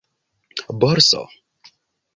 borso 0.79 1.23